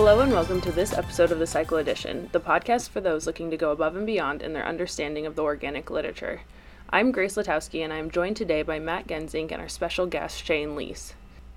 Hello 0.00 0.20
and 0.20 0.32
welcome 0.32 0.62
to 0.62 0.72
this 0.72 0.94
episode 0.94 1.30
of 1.30 1.38
the 1.38 1.44
Cyclo 1.44 1.78
Edition, 1.78 2.30
the 2.32 2.40
podcast 2.40 2.88
for 2.88 3.02
those 3.02 3.26
looking 3.26 3.50
to 3.50 3.58
go 3.58 3.70
above 3.70 3.96
and 3.96 4.06
beyond 4.06 4.40
in 4.40 4.54
their 4.54 4.64
understanding 4.64 5.26
of 5.26 5.36
the 5.36 5.42
organic 5.42 5.90
literature. 5.90 6.40
I'm 6.88 7.12
Grace 7.12 7.36
Latowski 7.36 7.84
and 7.84 7.92
I 7.92 7.98
am 7.98 8.10
joined 8.10 8.38
today 8.38 8.62
by 8.62 8.78
Matt 8.78 9.06
Genzink 9.06 9.52
and 9.52 9.60
our 9.60 9.68
special 9.68 10.06
guest 10.06 10.42
Shane 10.42 10.70
Leese. 10.70 11.12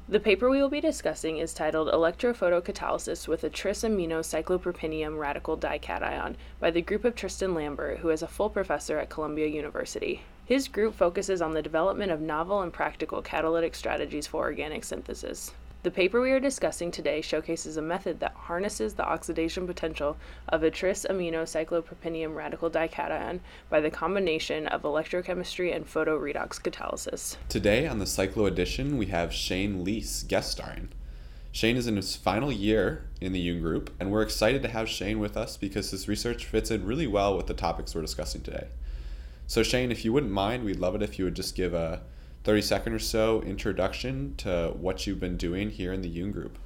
The 0.09 0.19
paper 0.19 0.49
we 0.49 0.61
will 0.61 0.67
be 0.67 0.81
discussing 0.81 1.37
is 1.37 1.53
titled 1.53 1.87
Electrophotocatalysis 1.87 3.29
with 3.29 3.45
a 3.45 3.49
tris 3.49 3.81
amino 3.83 4.19
cyclopropenium 4.19 5.17
radical 5.17 5.55
dication 5.55 6.35
by 6.59 6.69
the 6.69 6.81
group 6.81 7.05
of 7.05 7.15
Tristan 7.15 7.53
Lambert, 7.53 7.99
who 7.99 8.09
is 8.09 8.21
a 8.21 8.27
full 8.27 8.49
professor 8.49 8.99
at 8.99 9.09
Columbia 9.09 9.47
University. 9.47 10.21
His 10.45 10.67
group 10.67 10.95
focuses 10.95 11.41
on 11.41 11.53
the 11.53 11.61
development 11.61 12.11
of 12.11 12.19
novel 12.19 12.61
and 12.61 12.73
practical 12.73 13.21
catalytic 13.21 13.73
strategies 13.73 14.27
for 14.27 14.43
organic 14.43 14.83
synthesis. 14.83 15.53
The 15.83 15.91
paper 15.91 16.21
we 16.21 16.31
are 16.31 16.39
discussing 16.39 16.91
today 16.91 17.19
showcases 17.19 17.75
a 17.75 17.81
method 17.81 18.21
that 18.21 18.33
harnesses 18.33 18.93
the 18.93 19.03
oxidation 19.03 19.67
potential 19.67 20.15
of 20.47 20.63
a 20.63 20.71
tris 20.71 21.05
amino 21.09 21.43
cyclopropenium 21.43 22.35
radical 22.35 22.69
dication 22.69 23.41
by 23.69 23.81
the 23.81 23.91
combination 23.91 24.65
of 24.67 24.83
electrochemistry 24.83 25.75
and 25.75 25.85
photoredox 25.85 26.61
catalysis. 26.61 27.35
Today 27.49 27.85
on 27.85 27.99
the 27.99 28.05
Cyclo 28.05 28.47
edition, 28.47 28.97
we 28.97 29.07
have 29.07 29.33
Shane 29.33 29.83
Leese 29.83 30.25
guest 30.25 30.53
starring. 30.53 30.87
Shane 31.51 31.75
is 31.75 31.85
in 31.85 31.97
his 31.97 32.15
final 32.15 32.49
year 32.49 33.09
in 33.19 33.33
the 33.33 33.41
Jung 33.41 33.59
Group, 33.59 33.93
and 33.99 34.09
we're 34.09 34.21
excited 34.21 34.61
to 34.61 34.69
have 34.69 34.87
Shane 34.87 35.19
with 35.19 35.35
us 35.35 35.57
because 35.57 35.91
his 35.91 36.07
research 36.07 36.45
fits 36.45 36.71
in 36.71 36.85
really 36.85 37.07
well 37.07 37.35
with 37.35 37.47
the 37.47 37.53
topics 37.53 37.93
we're 37.93 38.01
discussing 38.01 38.39
today. 38.39 38.67
So, 39.47 39.63
Shane, 39.63 39.91
if 39.91 40.05
you 40.05 40.13
wouldn't 40.13 40.31
mind, 40.31 40.63
we'd 40.63 40.79
love 40.79 40.95
it 40.95 41.03
if 41.03 41.19
you 41.19 41.25
would 41.25 41.35
just 41.35 41.55
give 41.55 41.73
a 41.73 42.03
30 42.43 42.61
second 42.61 42.93
or 42.93 42.99
so 42.99 43.41
introduction 43.41 44.35
to 44.35 44.73
what 44.77 45.07
you've 45.07 45.19
been 45.19 45.37
doing 45.37 45.69
here 45.69 45.93
in 45.93 46.01
the 46.01 46.09
Jung 46.09 46.31
Group. 46.31 46.57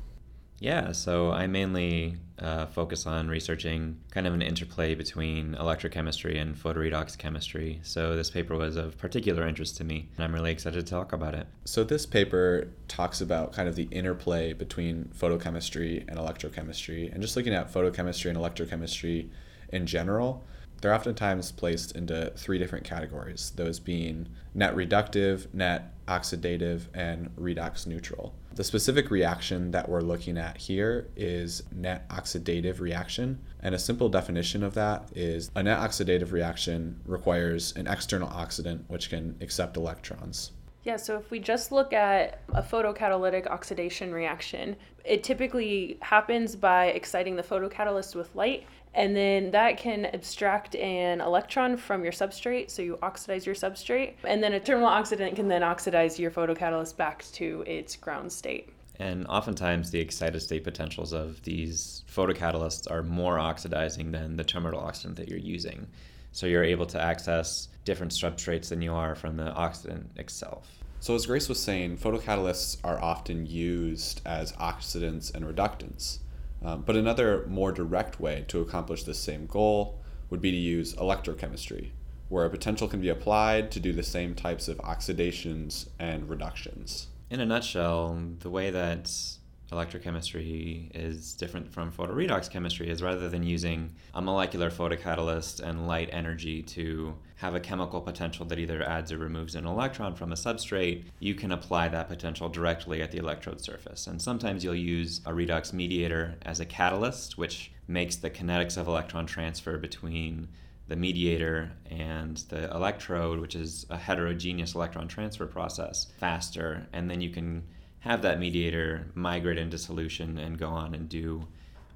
Yeah, 0.59 0.91
so 0.91 1.31
I 1.31 1.45
mainly 1.45 2.17
uh, 2.39 2.65
focus 2.65 3.05
on 3.05 3.27
researching 3.27 3.99
kind 4.09 4.25
of 4.25 4.33
an 4.33 4.41
interplay 4.41 4.95
between 4.95 5.53
electrochemistry 5.53 6.41
and 6.41 6.55
photoredox 6.55 7.15
chemistry. 7.15 7.79
So 7.83 8.15
this 8.15 8.31
paper 8.31 8.55
was 8.55 8.75
of 8.75 8.97
particular 8.97 9.47
interest 9.47 9.77
to 9.77 9.83
me, 9.83 10.09
and 10.15 10.23
I'm 10.23 10.33
really 10.33 10.51
excited 10.51 10.83
to 10.83 10.89
talk 10.89 11.13
about 11.13 11.35
it. 11.35 11.45
So 11.65 11.83
this 11.83 12.07
paper 12.07 12.69
talks 12.87 13.21
about 13.21 13.53
kind 13.53 13.69
of 13.69 13.75
the 13.75 13.87
interplay 13.91 14.53
between 14.53 15.11
photochemistry 15.15 16.03
and 16.07 16.17
electrochemistry, 16.17 17.13
and 17.13 17.21
just 17.21 17.35
looking 17.35 17.53
at 17.53 17.71
photochemistry 17.71 18.29
and 18.29 18.37
electrochemistry 18.37 19.29
in 19.71 19.85
general 19.85 20.43
they're 20.81 20.93
oftentimes 20.93 21.51
placed 21.51 21.95
into 21.95 22.31
three 22.35 22.57
different 22.57 22.85
categories 22.85 23.51
those 23.55 23.79
being 23.79 24.27
net 24.53 24.75
reductive, 24.75 25.53
net 25.53 25.93
oxidative, 26.07 26.83
and 26.93 27.29
redox 27.35 27.85
neutral. 27.85 28.33
The 28.55 28.63
specific 28.63 29.11
reaction 29.11 29.71
that 29.71 29.87
we're 29.87 30.01
looking 30.01 30.37
at 30.37 30.57
here 30.57 31.09
is 31.15 31.63
net 31.71 32.09
oxidative 32.09 32.79
reaction. 32.79 33.39
And 33.61 33.75
a 33.75 33.79
simple 33.79 34.09
definition 34.09 34.63
of 34.63 34.73
that 34.73 35.09
is 35.15 35.51
a 35.55 35.61
net 35.61 35.77
oxidative 35.79 36.31
reaction 36.31 36.99
requires 37.05 37.75
an 37.75 37.87
external 37.87 38.29
oxidant 38.29 38.81
which 38.87 39.09
can 39.09 39.35
accept 39.41 39.77
electrons. 39.77 40.53
Yeah, 40.83 40.95
so 40.95 41.17
if 41.17 41.29
we 41.31 41.39
just 41.39 41.73
look 41.73 41.91
at 41.91 42.39
a 42.53 42.63
photocatalytic 42.63 43.45
oxidation 43.47 44.13
reaction, 44.13 44.77
it 45.03 45.21
typically 45.21 45.97
happens 46.01 46.55
by 46.55 46.87
exciting 46.87 47.35
the 47.35 47.43
photocatalyst 47.43 48.15
with 48.15 48.33
light 48.35 48.65
and 48.93 49.15
then 49.15 49.51
that 49.51 49.77
can 49.77 50.05
abstract 50.07 50.75
an 50.75 51.21
electron 51.21 51.77
from 51.77 52.03
your 52.03 52.11
substrate 52.11 52.71
so 52.71 52.81
you 52.81 52.97
oxidize 53.01 53.45
your 53.45 53.55
substrate. 53.55 54.13
And 54.23 54.41
then 54.41 54.53
a 54.53 54.59
terminal 54.59 54.89
oxidant 54.89 55.35
can 55.35 55.47
then 55.47 55.63
oxidize 55.63 56.19
your 56.19 56.31
photocatalyst 56.31 56.97
back 56.97 57.23
to 57.33 57.63
its 57.67 57.95
ground 57.95 58.31
state. 58.31 58.69
And 58.99 59.27
oftentimes 59.27 59.91
the 59.91 59.99
excited 59.99 60.41
state 60.41 60.63
potentials 60.63 61.13
of 61.13 61.41
these 61.43 62.03
photocatalysts 62.11 62.89
are 62.89 63.03
more 63.03 63.37
oxidizing 63.37 64.11
than 64.11 64.35
the 64.35 64.43
terminal 64.43 64.81
oxidant 64.81 65.15
that 65.17 65.29
you're 65.29 65.37
using. 65.37 65.87
So 66.31 66.47
you're 66.47 66.63
able 66.63 66.87
to 66.87 67.01
access 67.01 67.67
different 67.85 68.11
substrates 68.11 68.69
than 68.69 68.81
you 68.81 68.93
are 68.93 69.15
from 69.15 69.37
the 69.37 69.51
oxidant 69.51 70.05
itself. 70.17 70.83
So 70.99 71.13
as 71.13 71.27
grace 71.27 71.47
was 71.47 71.59
saying 71.59 71.97
photocatalysts 71.97 72.77
are 72.83 72.99
often 72.99 73.45
used 73.45 74.21
as 74.25 74.51
oxidants 74.53 75.33
and 75.33 75.45
reductants 75.45 76.19
um, 76.63 76.81
but 76.81 76.95
another 76.95 77.45
more 77.47 77.71
direct 77.71 78.19
way 78.19 78.45
to 78.47 78.61
accomplish 78.61 79.03
this 79.03 79.19
same 79.19 79.45
goal 79.45 80.01
would 80.29 80.41
be 80.41 80.51
to 80.51 80.57
use 80.57 80.95
electrochemistry, 80.95 81.91
where 82.29 82.45
a 82.45 82.49
potential 82.49 82.87
can 82.87 83.01
be 83.01 83.09
applied 83.09 83.71
to 83.71 83.79
do 83.79 83.93
the 83.93 84.03
same 84.03 84.35
types 84.35 84.67
of 84.67 84.77
oxidations 84.79 85.87
and 85.99 86.29
reductions. 86.29 87.07
In 87.29 87.39
a 87.39 87.45
nutshell, 87.45 88.19
the 88.39 88.49
way 88.49 88.69
that 88.69 89.36
electrochemistry 89.71 90.89
is 90.95 91.33
different 91.33 91.71
from 91.71 91.91
photoredox 91.91 92.49
chemistry 92.49 92.89
is 92.89 93.01
rather 93.01 93.29
than 93.29 93.43
using 93.43 93.93
a 94.13 94.21
molecular 94.21 94.69
photocatalyst 94.69 95.59
and 95.59 95.87
light 95.87 96.09
energy 96.11 96.61
to 96.61 97.13
have 97.35 97.53
a 97.53 97.59
chemical 97.59 98.01
potential 98.01 98.45
that 98.45 98.59
either 98.59 98.81
adds 98.83 99.11
or 99.11 99.17
removes 99.17 99.55
an 99.55 99.65
electron 99.65 100.15
from 100.15 100.31
a 100.31 100.35
substrate, 100.35 101.03
you 101.19 101.35
can 101.35 101.51
apply 101.51 101.87
that 101.87 102.07
potential 102.07 102.49
directly 102.49 103.01
at 103.01 103.11
the 103.11 103.17
electrode 103.19 103.61
surface. 103.61 104.07
And 104.07 104.21
sometimes 104.21 104.63
you'll 104.63 104.73
use 104.73 105.21
a 105.25 105.31
redox 105.31 105.71
mediator 105.71 106.35
as 106.43 106.59
a 106.59 106.65
catalyst, 106.65 107.37
which 107.37 107.71
makes 107.87 108.15
the 108.15 108.29
kinetics 108.29 108.77
of 108.77 108.87
electron 108.87 109.25
transfer 109.25 109.77
between 109.77 110.47
the 110.87 110.95
mediator 110.95 111.71
and 111.91 112.37
the 112.49 112.71
electrode, 112.71 113.39
which 113.39 113.55
is 113.55 113.85
a 113.89 113.97
heterogeneous 113.97 114.73
electron 114.73 115.07
transfer 115.07 115.45
process, 115.45 116.07
faster. 116.17 116.87
And 116.93 117.09
then 117.09 117.21
you 117.21 117.29
can 117.29 117.63
have 118.07 118.21
that 118.21 118.39
mediator 118.39 119.05
migrate 119.15 119.57
into 119.57 119.77
solution 119.77 120.37
and 120.37 120.57
go 120.57 120.69
on 120.69 120.95
and 120.95 121.09
do 121.09 121.45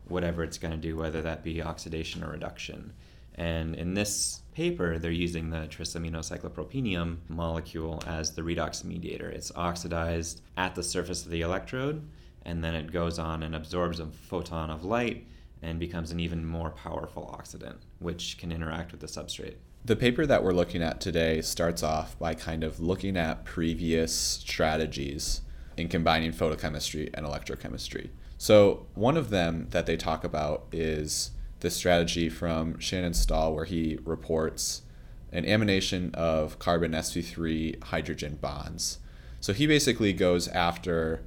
whatever 0.07 0.43
it's 0.43 0.57
going 0.57 0.73
to 0.73 0.77
do, 0.77 0.97
whether 0.97 1.21
that 1.21 1.43
be 1.43 1.63
oxidation 1.63 2.23
or 2.23 2.31
reduction. 2.31 2.91
And 3.35 3.75
in 3.75 3.93
this 3.93 4.41
paper, 4.53 4.99
they're 4.99 5.09
using 5.09 5.49
the 5.49 5.67
trisaminocyclopropenium 5.69 7.17
molecule 7.29 8.03
as 8.05 8.31
the 8.31 8.41
redox 8.41 8.83
mediator. 8.83 9.29
It's 9.29 9.53
oxidized 9.55 10.41
at 10.57 10.75
the 10.75 10.83
surface 10.83 11.23
of 11.23 11.31
the 11.31 11.41
electrode, 11.41 12.05
and 12.43 12.61
then 12.61 12.75
it 12.75 12.91
goes 12.91 13.17
on 13.17 13.41
and 13.43 13.55
absorbs 13.55 14.01
a 14.01 14.07
photon 14.07 14.69
of 14.69 14.83
light 14.83 15.25
and 15.61 15.79
becomes 15.79 16.11
an 16.11 16.19
even 16.19 16.45
more 16.45 16.71
powerful 16.71 17.33
oxidant, 17.39 17.77
which 17.99 18.37
can 18.37 18.51
interact 18.51 18.91
with 18.91 18.99
the 18.99 19.07
substrate. 19.07 19.55
The 19.85 19.95
paper 19.95 20.25
that 20.25 20.43
we're 20.43 20.51
looking 20.51 20.83
at 20.83 20.99
today 20.99 21.41
starts 21.41 21.83
off 21.83 22.19
by 22.19 22.33
kind 22.33 22.63
of 22.65 22.81
looking 22.81 23.15
at 23.15 23.45
previous 23.45 24.13
strategies 24.13 25.41
in 25.81 25.87
combining 25.87 26.31
photochemistry 26.31 27.09
and 27.13 27.25
electrochemistry. 27.25 28.09
So, 28.37 28.85
one 28.93 29.17
of 29.17 29.29
them 29.29 29.67
that 29.71 29.85
they 29.85 29.97
talk 29.97 30.23
about 30.23 30.65
is 30.71 31.31
the 31.59 31.69
strategy 31.69 32.29
from 32.29 32.79
Shannon 32.79 33.13
Stahl, 33.13 33.53
where 33.53 33.65
he 33.65 33.99
reports 34.03 34.83
an 35.31 35.43
amination 35.43 36.13
of 36.15 36.59
carbon 36.59 36.91
sp3 36.91 37.83
hydrogen 37.85 38.37
bonds. 38.39 38.99
So, 39.39 39.53
he 39.53 39.67
basically 39.67 40.13
goes 40.13 40.47
after 40.47 41.21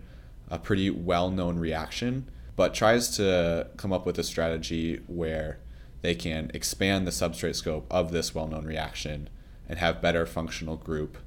a 0.49 0.59
pretty 0.59 0.89
well 0.89 1.31
known 1.31 1.59
reaction, 1.59 2.29
but 2.57 2.75
tries 2.75 3.17
to 3.17 3.69
come 3.77 3.93
up 3.93 4.07
with 4.07 4.19
a 4.19 4.25
strategy 4.25 5.01
where 5.07 5.59
they 6.03 6.15
can 6.15 6.51
expand 6.55 7.07
the 7.07 7.11
substrate 7.11 7.57
scope 7.57 7.87
of 7.91 8.13
this 8.13 8.35
well 8.35 8.47
known 8.47 8.65
reaction 8.65 9.29
and 9.69 9.79
have 9.79 10.03
better 10.03 10.27
functional 10.27 10.77
group 10.77 11.19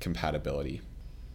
compatibility. 0.00 0.82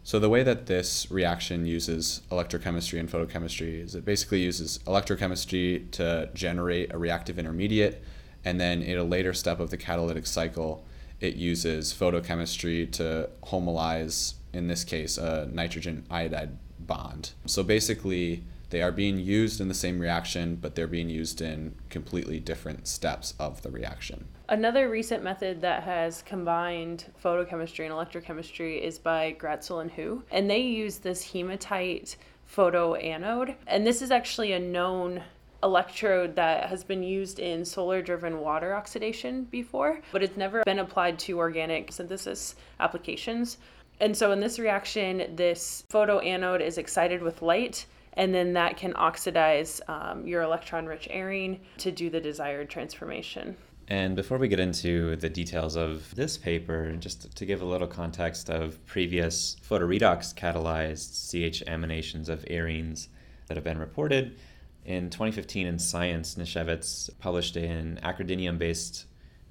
So 0.09 0.17
the 0.17 0.27
way 0.27 0.41
that 0.41 0.65
this 0.65 1.11
reaction 1.11 1.67
uses 1.67 2.23
electrochemistry 2.31 2.99
and 2.99 3.07
photochemistry 3.07 3.83
is 3.83 3.93
it 3.93 4.05
basically 4.05 4.39
uses 4.39 4.79
electrochemistry 4.87 5.91
to 5.91 6.31
generate 6.33 6.91
a 6.91 6.97
reactive 6.97 7.37
intermediate, 7.37 8.03
and 8.43 8.59
then 8.59 8.81
in 8.81 8.97
a 8.97 9.03
later 9.03 9.35
step 9.35 9.59
of 9.59 9.69
the 9.69 9.77
catalytic 9.77 10.25
cycle, 10.25 10.83
it 11.19 11.35
uses 11.35 11.93
photochemistry 11.93 12.91
to 12.93 13.29
homolyze, 13.43 14.33
in 14.51 14.65
this 14.65 14.83
case, 14.83 15.19
a 15.19 15.47
nitrogen 15.53 16.03
iodide 16.09 16.57
bond. 16.79 17.33
So 17.45 17.61
basically, 17.61 18.43
they 18.71 18.81
are 18.81 18.91
being 18.91 19.19
used 19.19 19.61
in 19.61 19.67
the 19.67 19.75
same 19.75 19.99
reaction, 19.99 20.55
but 20.55 20.73
they're 20.73 20.87
being 20.87 21.11
used 21.11 21.39
in 21.39 21.75
completely 21.91 22.39
different 22.39 22.87
steps 22.87 23.35
of 23.37 23.61
the 23.61 23.69
reaction. 23.69 24.27
Another 24.49 24.89
recent 24.89 25.23
method 25.23 25.61
that 25.61 25.83
has 25.83 26.23
combined 26.23 27.05
photochemistry 27.23 27.85
and 27.85 27.93
electrochemistry 27.93 28.81
is 28.81 28.97
by 28.97 29.35
Gratzel 29.39 29.79
and 29.79 29.91
Hu. 29.91 30.23
And 30.31 30.49
they 30.49 30.61
use 30.61 30.97
this 30.97 31.21
hematite 31.21 32.17
photoanode. 32.51 33.53
And 33.67 33.85
this 33.85 34.01
is 34.01 34.09
actually 34.09 34.53
a 34.53 34.59
known 34.59 35.21
electrode 35.61 36.35
that 36.37 36.67
has 36.67 36.83
been 36.83 37.03
used 37.03 37.37
in 37.37 37.63
solar 37.63 38.01
driven 38.01 38.39
water 38.39 38.73
oxidation 38.73 39.43
before, 39.43 40.01
but 40.11 40.23
it's 40.23 40.35
never 40.35 40.63
been 40.65 40.79
applied 40.79 41.19
to 41.19 41.37
organic 41.37 41.91
synthesis 41.91 42.55
applications. 42.79 43.59
And 43.99 44.17
so 44.17 44.31
in 44.31 44.39
this 44.39 44.57
reaction, 44.57 45.35
this 45.35 45.83
photoanode 45.91 46.61
is 46.61 46.79
excited 46.79 47.21
with 47.21 47.43
light 47.43 47.85
and 48.13 48.33
then 48.33 48.53
that 48.53 48.77
can 48.77 48.95
oxidize 48.95 49.79
um, 49.87 50.25
your 50.25 50.41
electron 50.41 50.87
rich 50.87 51.07
arene 51.13 51.59
to 51.77 51.91
do 51.91 52.09
the 52.09 52.19
desired 52.19 52.67
transformation. 52.67 53.55
And 53.89 54.15
before 54.15 54.37
we 54.37 54.47
get 54.47 54.59
into 54.59 55.15
the 55.15 55.29
details 55.29 55.75
of 55.75 56.13
this 56.13 56.37
paper, 56.37 56.95
just 56.99 57.35
to 57.35 57.45
give 57.45 57.63
a 57.63 57.65
little 57.65 57.87
context 57.87 58.47
of 58.51 58.85
previous 58.85 59.55
photoredox 59.67 60.35
catalyzed 60.35 61.09
CH 61.25 61.63
aminations 61.67 62.29
of 62.29 62.45
arenes 62.51 63.09
that 63.47 63.57
have 63.57 63.63
been 63.63 63.79
reported, 63.79 64.37
In 64.85 65.09
2015 65.09 65.65
in 65.65 65.79
Science, 65.79 66.35
Nicewicz 66.35 67.09
published 67.19 67.55
an 67.55 67.99
acridinium 68.03 68.59
based 68.59 69.05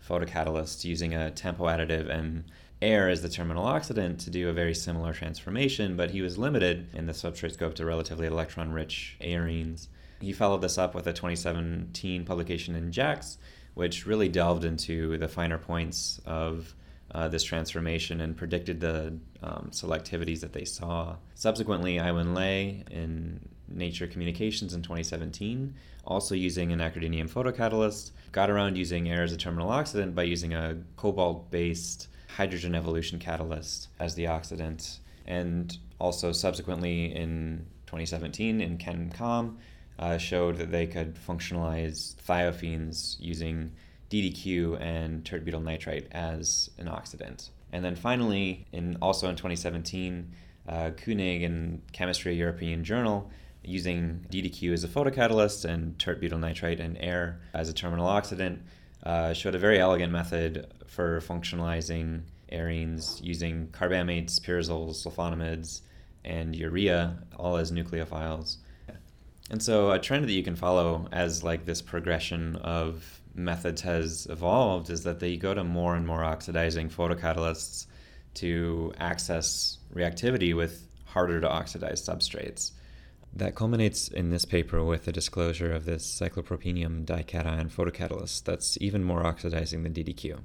photocatalyst 0.09 0.85
using 0.85 1.15
a 1.15 1.33
tempo 1.33 1.65
additive 1.65 2.09
and 2.09 2.45
air 2.81 3.09
as 3.09 3.23
the 3.23 3.29
terminal 3.29 3.65
oxidant 3.65 4.19
to 4.25 4.31
do 4.31 4.49
a 4.49 4.53
very 4.53 4.75
similar 4.75 5.13
transformation, 5.13 5.97
but 5.97 6.13
he 6.13 6.23
was 6.23 6.39
limited 6.39 6.87
in 6.95 7.07
the 7.07 7.13
substrate 7.13 7.53
scope 7.53 7.75
to 7.75 7.85
relatively 7.85 8.27
electron 8.27 8.73
rich 8.73 9.17
arenes. 9.21 9.89
He 10.21 10.33
followed 10.33 10.63
this 10.63 10.79
up 10.79 10.95
with 10.95 11.07
a 11.07 11.13
2017 11.13 12.25
publication 12.25 12.75
in 12.75 12.91
JACS, 12.91 13.37
which 13.79 14.07
really 14.07 14.29
delved 14.29 14.65
into 14.65 15.17
the 15.19 15.29
finer 15.29 15.57
points 15.57 16.21
of 16.27 16.75
uh, 17.13 17.29
this 17.29 17.45
transformation 17.45 18.21
and 18.23 18.37
predicted 18.37 18.81
the 18.81 19.17
um, 19.41 19.69
selectivities 19.71 20.41
that 20.41 20.53
they 20.53 20.65
saw. 20.65 21.15
Subsequently, 21.37 21.95
Aiwen 21.95 22.35
Lei 22.35 22.83
in 22.91 23.39
Nature 23.69 24.09
Communications 24.09 24.75
in 24.75 24.83
2017, 24.83 25.73
also 26.05 26.35
using 26.35 26.73
an 26.73 26.81
acridinium 26.81 27.31
photocatalyst, 27.31 28.11
got 28.33 28.51
around 28.51 28.77
using 28.77 29.09
air 29.09 29.23
as 29.23 29.33
a 29.33 29.37
terminal 29.37 29.71
oxidant 29.71 30.13
by 30.13 30.25
using 30.25 30.55
a 30.55 30.77
cobalt 30.97 31.49
based 31.53 32.09
hydrogen 32.27 32.75
evolution 32.75 33.21
catalyst 33.21 33.91
as 34.01 34.17
the 34.17 34.25
oxidant. 34.25 34.99
And 35.25 35.79
also, 36.01 36.33
subsequently 36.33 37.15
in 37.15 37.65
2017, 37.87 38.61
in 38.61 38.77
Kam, 38.77 39.57
uh, 39.99 40.19
showed 40.19 40.57
that 40.59 40.71
they 40.71 40.87
could 40.87 41.17
functionalize 41.17 42.15
thiophenes 42.17 43.17
using 43.19 43.73
DDQ 44.11 44.81
and 44.81 45.25
tert 45.25 45.45
butyl 45.45 45.61
nitrite 45.61 46.07
as 46.13 46.71
an 46.79 46.87
oxidant. 46.87 47.51
And 47.73 47.85
then 47.85 47.97
finally, 47.97 48.67
in 48.73 48.97
also 49.03 49.29
in 49.29 49.37
2017, 49.37 50.33
uh, 50.69 50.91
Koenig 50.97 51.43
in 51.43 51.83
Chemistry 51.93 52.35
European 52.35 52.85
Journal 52.85 53.31
using 53.65 54.25
DDQ 54.31 54.73
as 54.73 54.85
a 54.85 54.89
photocatalyst 54.89 55.65
and 55.65 55.99
tert 55.99 56.21
butyl 56.21 56.39
nitrite 56.39 56.81
and 56.81 56.97
air 56.99 57.41
as 57.53 57.69
a 57.69 57.73
terminal 57.73 58.07
oxidant 58.07 58.59
uh, 59.05 59.33
showed 59.33 59.55
a 59.55 59.59
very 59.59 59.79
elegant 59.79 60.13
method 60.13 60.67
for 60.87 61.21
functionalizing 61.21 62.23
arenes 62.51 63.21
using 63.23 63.69
carbamates, 63.69 64.41
pyrazoles, 64.41 65.07
sulfonamides, 65.07 65.83
and 66.25 66.57
urea 66.57 67.19
all 67.37 67.57
as 67.57 67.71
nucleophiles. 67.71 68.57
And 69.51 69.63
so 69.63 69.91
a 69.91 69.99
trend 69.99 70.25
that 70.25 70.33
you 70.33 70.43
can 70.43 70.57
follow 70.57 71.09
as 71.11 71.43
like 71.43 71.65
this 71.65 71.81
progression 71.81 72.57
of 72.57 73.21
methods 73.35 73.83
has 73.83 74.27
evolved 74.29 74.91
is 74.91 75.05
that 75.05 75.21
they 75.21 75.37
go 75.37 75.55
to 75.55 75.65
more 75.65 75.95
and 75.95 76.07
more 76.07 76.25
oxidizing 76.25 76.91
photocatalysts 76.91 77.87
to 78.35 78.93
access 78.99 79.79
reactivity 79.95 80.55
with 80.55 80.87
harder 81.07 81.41
to 81.41 81.49
oxidize 81.49 82.07
substrates. 82.07 82.73
That 83.35 83.55
culminates 83.55 84.09
in 84.09 84.31
this 84.31 84.45
paper 84.45 84.83
with 84.85 85.05
the 85.05 85.13
disclosure 85.13 85.73
of 85.73 85.85
this 85.85 86.05
cyclopropenium 86.07 87.05
dication 87.05 87.71
photocatalyst 87.71 88.45
that's 88.45 88.79
even 88.81 89.05
more 89.05 89.25
oxidizing 89.25 89.83
than 89.83 89.93
DDQ. 89.93 90.41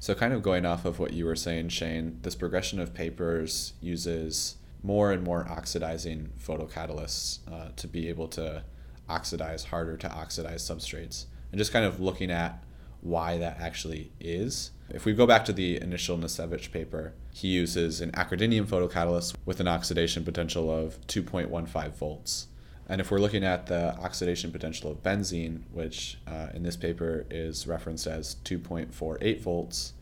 So, 0.00 0.14
kind 0.14 0.32
of 0.32 0.42
going 0.42 0.64
off 0.64 0.84
of 0.84 0.98
what 0.98 1.12
you 1.12 1.24
were 1.24 1.36
saying, 1.36 1.70
Shane, 1.70 2.18
this 2.22 2.36
progression 2.36 2.78
of 2.78 2.94
papers 2.94 3.72
uses 3.80 4.56
more 4.82 5.12
and 5.12 5.22
more 5.22 5.46
oxidizing 5.48 6.30
photocatalysts 6.40 7.40
uh, 7.50 7.70
to 7.76 7.88
be 7.88 8.08
able 8.08 8.28
to 8.28 8.62
oxidize 9.08 9.64
harder 9.64 9.96
to 9.96 10.10
oxidize 10.10 10.62
substrates. 10.62 11.26
And 11.50 11.58
just 11.58 11.72
kind 11.72 11.84
of 11.84 12.00
looking 12.00 12.30
at 12.30 12.62
why 13.00 13.38
that 13.38 13.58
actually 13.60 14.12
is. 14.20 14.70
If 14.90 15.04
we 15.04 15.12
go 15.12 15.26
back 15.26 15.44
to 15.46 15.52
the 15.52 15.80
initial 15.80 16.18
Nicewicz 16.18 16.70
paper, 16.70 17.12
he 17.32 17.48
uses 17.48 18.00
an 18.00 18.10
acridinium 18.12 18.66
photocatalyst 18.66 19.34
with 19.44 19.60
an 19.60 19.68
oxidation 19.68 20.24
potential 20.24 20.70
of 20.70 21.00
2.15 21.06 21.92
volts. 21.94 22.48
And 22.88 23.00
if 23.00 23.10
we're 23.10 23.18
looking 23.18 23.44
at 23.44 23.66
the 23.66 23.94
oxidation 23.98 24.50
potential 24.50 24.90
of 24.90 25.02
benzene, 25.02 25.62
which 25.72 26.18
uh, 26.26 26.48
in 26.54 26.62
this 26.62 26.76
paper 26.76 27.26
is 27.30 27.66
referenced 27.66 28.06
as 28.06 28.36
2.48 28.44 29.40
volts, 29.40 29.92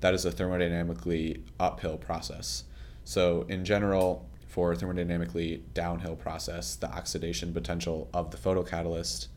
that 0.00 0.14
is 0.14 0.24
a 0.24 0.30
thermodynamically 0.30 1.42
uphill 1.58 1.98
process. 1.98 2.64
So, 3.04 3.46
in 3.48 3.64
general, 3.64 4.28
for 4.46 4.74
thermodynamically 4.74 5.62
downhill 5.74 6.16
process, 6.16 6.74
the 6.74 6.90
oxidation 6.90 7.52
potential 7.52 8.08
of 8.12 8.30
the 8.30 8.36
photocatalyst 8.36 9.28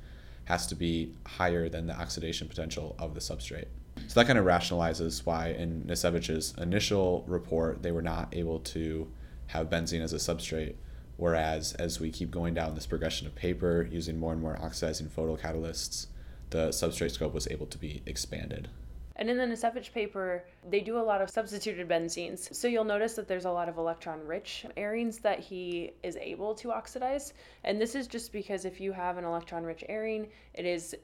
has 0.46 0.68
to 0.68 0.76
be 0.76 1.14
higher 1.26 1.70
than 1.70 1.88
the 1.88 1.94
oxidation 1.94 2.48
potential 2.48 2.96
of 3.00 3.14
the 3.14 3.20
substrate. 3.20 3.68
So 4.08 4.20
that 4.20 4.28
kind 4.28 4.40
of 4.40 4.46
rationalizes 4.46 5.26
why 5.26 5.50
in 5.50 5.84
Nicewicz's 5.84 6.54
initial 6.58 7.24
report 7.28 7.84
they 7.84 7.92
were 7.92 8.02
not 8.02 8.34
able 8.34 8.60
to 8.60 9.08
have 9.48 9.70
benzene 9.70 10.02
as 10.02 10.14
a 10.14 10.18
substrate, 10.18 10.76
whereas 11.18 11.74
as 11.74 12.00
we 12.00 12.10
keep 12.10 12.32
going 12.32 12.54
down 12.54 12.76
this 12.76 12.88
progression 12.88 13.28
of 13.28 13.36
paper 13.36 13.88
using 13.90 14.20
more 14.20 14.34
and 14.34 14.42
more 14.42 14.60
oxidizing 14.62 15.08
photocatalysts, 15.08 16.08
the 16.50 16.70
substrate 16.70 17.12
scope 17.12 17.34
was 17.34 17.48
able 17.50 17.68
to 17.68 17.78
be 17.78 18.02
expanded. 18.06 18.68
And 19.16 19.30
in 19.30 19.38
the 19.38 19.46
Nicewicz 19.46 19.92
paper, 19.92 20.44
they 20.70 20.80
do 20.80 20.98
a 20.98 21.02
lot 21.02 21.22
of 21.22 21.30
substituted 21.30 21.88
benzenes. 21.88 22.54
So 22.54 22.68
you'll 22.68 22.84
notice 22.84 23.14
that 23.14 23.28
there's 23.28 23.46
a 23.46 23.52
lot 23.52 23.70
of 23.70 23.78
electron 23.78 24.26
rich 24.26 24.66
arenes 24.76 25.20
that 25.20 25.40
he 25.40 25.94
is 26.02 26.18
able 26.18 26.56
to 26.56 26.72
oxidize. 26.72 27.34
And 27.64 27.80
this 27.80 27.96
is 27.96 28.08
just 28.08 28.32
because 28.32 28.66
if 28.66 28.82
you 28.82 28.92
have 28.92 29.18
an 29.18 29.24
electron 29.24 29.64
rich 29.64 29.84
arene, 29.88 30.28
it 30.54 30.66
is 30.66 30.96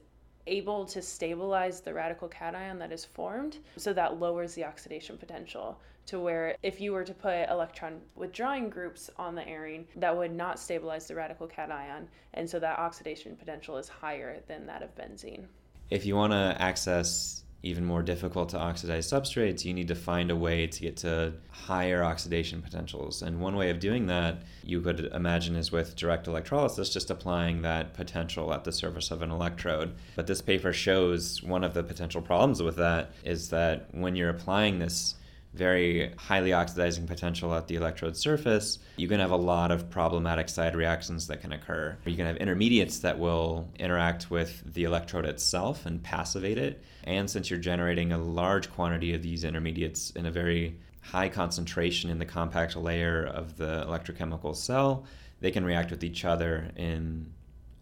able 0.46 0.84
to 0.86 1.00
stabilize 1.00 1.80
the 1.80 1.94
radical 1.94 2.26
cation 2.26 2.78
that 2.78 2.90
is 2.90 3.04
formed. 3.04 3.58
So 3.76 3.92
that 3.92 4.18
lowers 4.18 4.54
the 4.54 4.64
oxidation 4.64 5.16
potential 5.16 5.78
to 6.06 6.18
where 6.18 6.56
if 6.62 6.80
you 6.80 6.92
were 6.92 7.04
to 7.04 7.14
put 7.14 7.48
electron 7.48 8.00
withdrawing 8.16 8.68
groups 8.68 9.10
on 9.16 9.36
the 9.36 9.48
arene, 9.48 9.86
that 9.96 10.16
would 10.16 10.34
not 10.34 10.58
stabilize 10.58 11.06
the 11.06 11.14
radical 11.14 11.46
cation. 11.46 12.08
And 12.34 12.48
so 12.50 12.58
that 12.58 12.78
oxidation 12.78 13.36
potential 13.36 13.76
is 13.76 13.88
higher 13.88 14.40
than 14.48 14.66
that 14.66 14.82
of 14.82 14.94
benzene. 14.96 15.44
If 15.90 16.06
you 16.06 16.16
want 16.16 16.32
to 16.32 16.56
access 16.58 17.44
even 17.62 17.84
more 17.84 18.02
difficult 18.02 18.48
to 18.50 18.58
oxidize 18.58 19.10
substrates, 19.10 19.64
you 19.64 19.74
need 19.74 19.88
to 19.88 19.94
find 19.94 20.30
a 20.30 20.36
way 20.36 20.66
to 20.66 20.80
get 20.80 20.96
to 20.98 21.32
higher 21.50 22.02
oxidation 22.02 22.62
potentials. 22.62 23.20
And 23.22 23.40
one 23.40 23.56
way 23.56 23.70
of 23.70 23.80
doing 23.80 24.06
that 24.06 24.42
you 24.64 24.80
could 24.80 25.00
imagine 25.12 25.56
is 25.56 25.70
with 25.70 25.94
direct 25.94 26.26
electrolysis, 26.26 26.90
just 26.90 27.10
applying 27.10 27.62
that 27.62 27.92
potential 27.92 28.52
at 28.54 28.64
the 28.64 28.72
surface 28.72 29.10
of 29.10 29.20
an 29.20 29.30
electrode. 29.30 29.94
But 30.16 30.26
this 30.26 30.40
paper 30.40 30.72
shows 30.72 31.42
one 31.42 31.64
of 31.64 31.74
the 31.74 31.82
potential 31.82 32.22
problems 32.22 32.62
with 32.62 32.76
that 32.76 33.12
is 33.24 33.50
that 33.50 33.88
when 33.92 34.16
you're 34.16 34.30
applying 34.30 34.78
this 34.78 35.16
very 35.52 36.12
highly 36.16 36.52
oxidizing 36.52 37.06
potential 37.06 37.54
at 37.54 37.66
the 37.66 37.74
electrode 37.74 38.16
surface, 38.16 38.78
you 38.96 39.08
can 39.08 39.18
have 39.18 39.32
a 39.32 39.36
lot 39.36 39.72
of 39.72 39.90
problematic 39.90 40.48
side 40.48 40.76
reactions 40.76 41.26
that 41.26 41.40
can 41.40 41.52
occur. 41.52 41.96
You 42.06 42.16
can 42.16 42.26
have 42.26 42.36
intermediates 42.36 43.00
that 43.00 43.18
will 43.18 43.68
interact 43.78 44.30
with 44.30 44.62
the 44.74 44.84
electrode 44.84 45.24
itself 45.24 45.86
and 45.86 46.02
passivate 46.02 46.56
it. 46.56 46.82
And 47.04 47.28
since 47.28 47.50
you're 47.50 47.58
generating 47.58 48.12
a 48.12 48.18
large 48.18 48.70
quantity 48.70 49.12
of 49.12 49.22
these 49.22 49.42
intermediates 49.42 50.10
in 50.10 50.26
a 50.26 50.30
very 50.30 50.78
high 51.02 51.28
concentration 51.28 52.10
in 52.10 52.18
the 52.18 52.26
compact 52.26 52.76
layer 52.76 53.24
of 53.24 53.56
the 53.56 53.84
electrochemical 53.88 54.54
cell, 54.54 55.04
they 55.40 55.50
can 55.50 55.64
react 55.64 55.90
with 55.90 56.04
each 56.04 56.24
other 56.24 56.70
in 56.76 57.32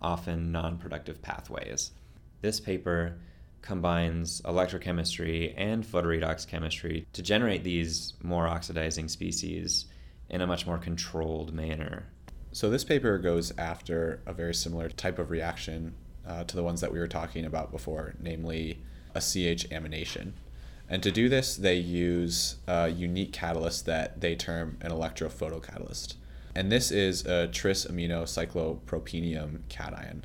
often 0.00 0.52
non 0.52 0.78
productive 0.78 1.20
pathways. 1.20 1.90
This 2.40 2.60
paper 2.60 3.18
combines 3.68 4.40
electrochemistry 4.46 5.52
and 5.58 5.84
photoredox 5.84 6.48
chemistry 6.48 7.06
to 7.12 7.20
generate 7.20 7.62
these 7.62 8.14
more 8.22 8.48
oxidizing 8.48 9.08
species 9.08 9.84
in 10.30 10.40
a 10.40 10.46
much 10.46 10.66
more 10.66 10.78
controlled 10.78 11.52
manner. 11.52 12.06
So, 12.50 12.70
this 12.70 12.82
paper 12.82 13.18
goes 13.18 13.52
after 13.58 14.22
a 14.24 14.32
very 14.32 14.54
similar 14.54 14.88
type 14.88 15.18
of 15.18 15.30
reaction 15.30 15.94
uh, 16.26 16.44
to 16.44 16.56
the 16.56 16.62
ones 16.62 16.80
that 16.80 16.90
we 16.90 16.98
were 16.98 17.08
talking 17.08 17.44
about 17.44 17.70
before, 17.70 18.14
namely 18.18 18.80
a 19.14 19.20
CH 19.20 19.68
amination. 19.68 20.32
And 20.88 21.02
to 21.02 21.12
do 21.12 21.28
this, 21.28 21.54
they 21.54 21.76
use 21.76 22.56
a 22.66 22.88
unique 22.88 23.34
catalyst 23.34 23.84
that 23.84 24.22
they 24.22 24.34
term 24.34 24.78
an 24.80 24.90
electrophotocatalyst. 24.90 26.14
And 26.54 26.72
this 26.72 26.90
is 26.90 27.26
a 27.26 27.48
tris 27.48 27.84
amino 27.84 28.22
cyclopropenium 28.22 29.68
cation. 29.68 30.24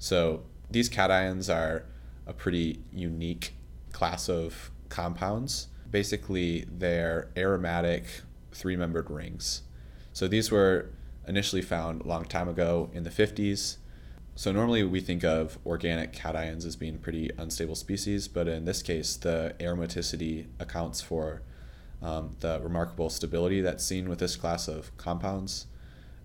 So, 0.00 0.42
these 0.68 0.90
cations 0.90 1.48
are 1.48 1.84
a 2.26 2.32
pretty 2.32 2.80
unique 2.92 3.54
class 3.92 4.28
of 4.28 4.70
compounds. 4.88 5.68
Basically, 5.90 6.64
they're 6.70 7.30
aromatic 7.36 8.04
three 8.52 8.76
membered 8.76 9.10
rings. 9.10 9.62
So 10.12 10.28
these 10.28 10.50
were 10.50 10.90
initially 11.26 11.62
found 11.62 12.02
a 12.02 12.06
long 12.06 12.24
time 12.24 12.48
ago 12.48 12.90
in 12.92 13.04
the 13.04 13.10
50s. 13.10 13.76
So 14.34 14.50
normally 14.50 14.82
we 14.82 15.00
think 15.00 15.24
of 15.24 15.58
organic 15.66 16.12
cations 16.12 16.64
as 16.64 16.76
being 16.76 16.98
pretty 16.98 17.30
unstable 17.36 17.74
species, 17.74 18.28
but 18.28 18.48
in 18.48 18.64
this 18.64 18.82
case, 18.82 19.16
the 19.16 19.54
aromaticity 19.60 20.46
accounts 20.58 21.00
for 21.00 21.42
um, 22.00 22.36
the 22.40 22.60
remarkable 22.62 23.10
stability 23.10 23.60
that's 23.60 23.84
seen 23.84 24.08
with 24.08 24.18
this 24.18 24.36
class 24.36 24.68
of 24.68 24.96
compounds. 24.96 25.66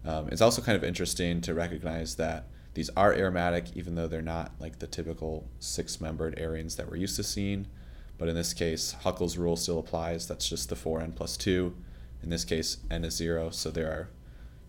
Um, 0.06 0.30
it's 0.30 0.42
also 0.42 0.62
kind 0.62 0.76
of 0.76 0.84
interesting 0.84 1.42
to 1.42 1.54
recognize 1.54 2.16
that 2.16 2.48
these 2.78 2.92
are 2.96 3.12
aromatic, 3.12 3.76
even 3.76 3.96
though 3.96 4.06
they're 4.06 4.22
not 4.22 4.52
like 4.60 4.78
the 4.78 4.86
typical 4.86 5.48
six 5.58 6.00
membered 6.00 6.38
arenes 6.38 6.76
that 6.76 6.88
we're 6.88 6.98
used 6.98 7.16
to 7.16 7.24
seeing. 7.24 7.66
But 8.20 8.30
in 8.30 8.36
this 8.36 8.54
case, 8.54 8.96
Huckel's 9.02 9.36
rule 9.36 9.56
still 9.56 9.80
applies. 9.80 10.28
That's 10.28 10.48
just 10.48 10.70
the 10.70 10.76
4n 10.76 11.16
plus 11.16 11.38
2. 11.38 11.76
In 12.22 12.30
this 12.30 12.46
case, 12.46 12.78
n 12.92 13.04
is 13.04 13.16
0, 13.16 13.50
so 13.50 13.72
there 13.72 13.88
are 13.88 14.10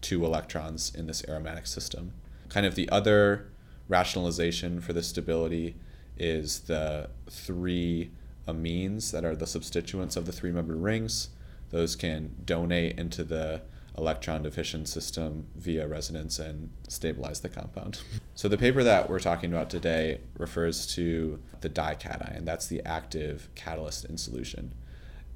two 0.00 0.24
electrons 0.24 0.90
in 0.94 1.06
this 1.06 1.22
aromatic 1.28 1.66
system. 1.66 2.14
Kind 2.48 2.64
of 2.64 2.76
the 2.76 2.88
other 2.88 3.50
rationalization 3.88 4.80
for 4.80 4.94
the 4.94 5.02
stability 5.02 5.76
is 6.16 6.60
the 6.60 7.10
three 7.28 8.10
amines 8.46 9.10
that 9.10 9.26
are 9.26 9.36
the 9.36 9.46
substituents 9.46 10.16
of 10.16 10.24
the 10.24 10.32
three 10.32 10.50
membered 10.50 10.80
rings. 10.80 11.28
Those 11.68 11.94
can 11.94 12.36
donate 12.42 12.98
into 12.98 13.22
the 13.22 13.60
electron 13.98 14.42
deficient 14.42 14.88
system 14.88 15.48
via 15.56 15.86
resonance 15.86 16.38
and 16.38 16.70
stabilize 16.88 17.40
the 17.40 17.48
compound. 17.48 18.00
So 18.34 18.48
the 18.48 18.56
paper 18.56 18.82
that 18.84 19.10
we're 19.10 19.18
talking 19.18 19.52
about 19.52 19.68
today 19.68 20.20
refers 20.38 20.86
to 20.94 21.40
the 21.60 21.68
dication. 21.68 22.44
That's 22.44 22.68
the 22.68 22.80
active 22.86 23.48
catalyst 23.54 24.04
in 24.04 24.16
solution. 24.16 24.74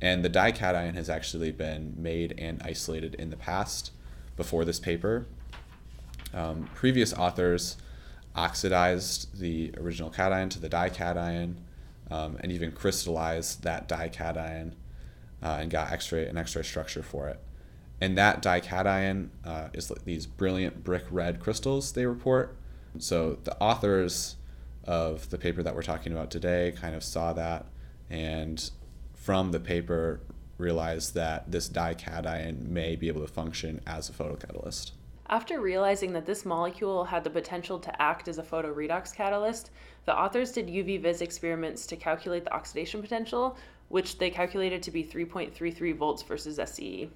And 0.00 0.24
the 0.24 0.28
dication 0.28 0.94
has 0.94 1.10
actually 1.10 1.52
been 1.52 1.94
made 1.96 2.34
and 2.38 2.62
isolated 2.64 3.14
in 3.16 3.30
the 3.30 3.36
past 3.36 3.90
before 4.36 4.64
this 4.64 4.78
paper. 4.78 5.26
Um, 6.32 6.68
previous 6.74 7.12
authors 7.12 7.76
oxidized 8.34 9.38
the 9.38 9.74
original 9.76 10.08
cation 10.08 10.48
to 10.50 10.58
the 10.58 10.68
dication 10.68 11.60
um, 12.10 12.38
and 12.40 12.50
even 12.52 12.72
crystallized 12.72 13.62
that 13.64 13.88
dication 13.88 14.74
uh, 15.42 15.58
and 15.60 15.70
got 15.70 15.92
X-ray 15.92 16.26
an 16.26 16.38
X-ray 16.38 16.62
structure 16.62 17.02
for 17.02 17.28
it. 17.28 17.40
And 18.02 18.18
that 18.18 18.42
dication 18.42 19.30
uh, 19.44 19.68
is 19.72 19.88
like 19.88 20.04
these 20.04 20.26
brilliant 20.26 20.82
brick 20.82 21.04
red 21.08 21.38
crystals 21.38 21.92
they 21.92 22.04
report. 22.04 22.56
So 22.98 23.38
the 23.44 23.56
authors 23.62 24.34
of 24.82 25.30
the 25.30 25.38
paper 25.38 25.62
that 25.62 25.72
we're 25.76 25.82
talking 25.82 26.12
about 26.12 26.28
today 26.28 26.74
kind 26.80 26.96
of 26.96 27.04
saw 27.04 27.32
that 27.34 27.66
and 28.10 28.72
from 29.14 29.52
the 29.52 29.60
paper 29.60 30.18
realized 30.58 31.14
that 31.14 31.52
this 31.52 31.68
dication 31.68 32.66
may 32.74 32.96
be 32.96 33.06
able 33.06 33.20
to 33.20 33.28
function 33.28 33.80
as 33.86 34.10
a 34.10 34.12
photocatalyst. 34.12 34.90
After 35.28 35.60
realizing 35.60 36.12
that 36.14 36.26
this 36.26 36.44
molecule 36.44 37.04
had 37.04 37.22
the 37.22 37.30
potential 37.30 37.78
to 37.78 38.02
act 38.02 38.26
as 38.26 38.38
a 38.38 38.42
photoredox 38.42 39.14
catalyst, 39.14 39.70
the 40.06 40.18
authors 40.18 40.50
did 40.50 40.66
UV 40.66 41.00
vis 41.02 41.20
experiments 41.20 41.86
to 41.86 41.94
calculate 41.94 42.42
the 42.46 42.52
oxidation 42.52 43.00
potential, 43.00 43.56
which 43.90 44.18
they 44.18 44.28
calculated 44.28 44.82
to 44.82 44.90
be 44.90 45.04
3.33 45.04 45.96
volts 45.96 46.24
versus 46.24 46.58
SCE. 46.58 47.08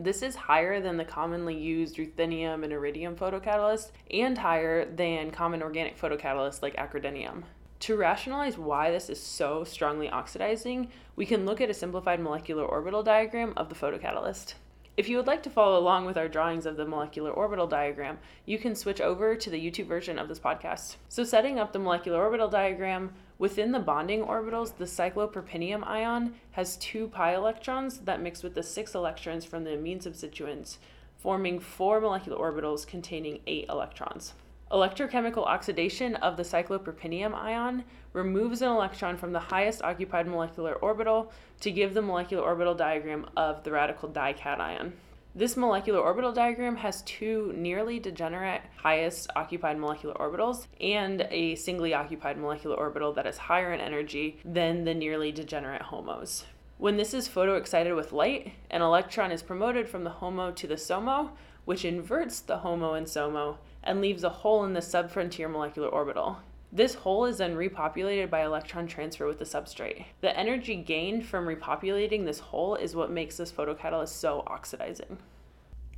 This 0.00 0.22
is 0.22 0.36
higher 0.36 0.80
than 0.80 0.96
the 0.96 1.04
commonly 1.04 1.56
used 1.56 1.96
ruthenium 1.96 2.62
and 2.62 2.72
iridium 2.72 3.16
photocatalyst 3.16 3.90
and 4.12 4.38
higher 4.38 4.84
than 4.84 5.32
common 5.32 5.60
organic 5.60 5.98
photocatalysts 6.00 6.62
like 6.62 6.76
acridinium. 6.76 7.42
To 7.80 7.96
rationalize 7.96 8.56
why 8.56 8.92
this 8.92 9.10
is 9.10 9.20
so 9.20 9.64
strongly 9.64 10.08
oxidizing, 10.08 10.90
we 11.16 11.26
can 11.26 11.44
look 11.44 11.60
at 11.60 11.68
a 11.68 11.74
simplified 11.74 12.20
molecular 12.20 12.64
orbital 12.64 13.02
diagram 13.02 13.52
of 13.56 13.70
the 13.70 13.74
photocatalyst. 13.74 14.54
If 14.96 15.08
you 15.08 15.16
would 15.16 15.26
like 15.26 15.42
to 15.44 15.50
follow 15.50 15.78
along 15.78 16.06
with 16.06 16.16
our 16.16 16.28
drawings 16.28 16.66
of 16.66 16.76
the 16.76 16.86
molecular 16.86 17.32
orbital 17.32 17.66
diagram, 17.66 18.18
you 18.46 18.58
can 18.58 18.76
switch 18.76 19.00
over 19.00 19.34
to 19.34 19.50
the 19.50 19.60
YouTube 19.60 19.86
version 19.86 20.16
of 20.16 20.28
this 20.28 20.38
podcast. 20.38 20.94
So 21.08 21.24
setting 21.24 21.58
up 21.58 21.72
the 21.72 21.78
molecular 21.80 22.20
orbital 22.22 22.48
diagram, 22.48 23.14
within 23.38 23.72
the 23.72 23.78
bonding 23.78 24.22
orbitals, 24.22 24.76
the 24.76 24.84
cyclopropenium 24.84 25.86
ion 25.86 26.34
has 26.52 26.76
two 26.76 27.08
pi 27.08 27.34
electrons 27.34 27.98
that 28.00 28.20
mix 28.20 28.42
with 28.42 28.54
the 28.54 28.62
six 28.62 28.94
electrons 28.94 29.44
from 29.44 29.64
the 29.64 29.74
amine 29.74 30.00
substituents, 30.00 30.78
forming 31.16 31.58
four 31.58 32.00
molecular 32.00 32.36
orbitals 32.36 32.86
containing 32.86 33.40
eight 33.46 33.66
electrons. 33.68 34.34
Electrochemical 34.70 35.46
oxidation 35.46 36.14
of 36.16 36.36
the 36.36 36.42
cyclopropenium 36.42 37.34
ion 37.34 37.84
removes 38.12 38.60
an 38.60 38.68
electron 38.68 39.16
from 39.16 39.32
the 39.32 39.38
highest 39.38 39.80
occupied 39.82 40.26
molecular 40.26 40.74
orbital 40.74 41.32
to 41.60 41.70
give 41.70 41.94
the 41.94 42.02
molecular 42.02 42.42
orbital 42.42 42.74
diagram 42.74 43.24
of 43.36 43.64
the 43.64 43.70
radical 43.70 44.08
dication. 44.10 44.92
This 45.34 45.56
molecular 45.56 46.00
orbital 46.00 46.32
diagram 46.32 46.76
has 46.76 47.02
two 47.02 47.52
nearly 47.54 48.00
degenerate 48.00 48.62
highest 48.76 49.30
occupied 49.36 49.78
molecular 49.78 50.14
orbitals 50.14 50.66
and 50.80 51.28
a 51.30 51.54
singly 51.54 51.94
occupied 51.94 52.38
molecular 52.38 52.74
orbital 52.74 53.12
that 53.12 53.26
is 53.26 53.38
higher 53.38 53.72
in 53.72 53.80
energy 53.80 54.40
than 54.44 54.84
the 54.84 54.94
nearly 54.94 55.30
degenerate 55.30 55.82
HOMOs. 55.82 56.44
When 56.78 56.96
this 56.96 57.12
is 57.12 57.28
photoexcited 57.28 57.94
with 57.94 58.12
light, 58.12 58.52
an 58.70 58.82
electron 58.82 59.30
is 59.30 59.42
promoted 59.42 59.88
from 59.88 60.04
the 60.04 60.10
HOMO 60.10 60.54
to 60.56 60.66
the 60.66 60.76
SOMO, 60.76 61.30
which 61.64 61.84
inverts 61.84 62.40
the 62.40 62.58
HOMO 62.58 62.94
and 62.94 63.06
SOMO 63.06 63.58
and 63.82 64.00
leaves 64.00 64.24
a 64.24 64.28
hole 64.28 64.64
in 64.64 64.72
the 64.72 64.80
subfrontier 64.80 65.50
molecular 65.50 65.88
orbital. 65.88 66.38
This 66.70 66.94
hole 66.94 67.24
is 67.24 67.38
then 67.38 67.56
repopulated 67.56 68.28
by 68.28 68.44
electron 68.44 68.86
transfer 68.86 69.26
with 69.26 69.38
the 69.38 69.44
substrate. 69.46 70.04
The 70.20 70.36
energy 70.38 70.76
gained 70.76 71.24
from 71.24 71.46
repopulating 71.46 72.26
this 72.26 72.38
hole 72.38 72.74
is 72.74 72.94
what 72.94 73.10
makes 73.10 73.38
this 73.38 73.50
photocatalyst 73.50 74.08
so 74.08 74.42
oxidizing. 74.46 75.16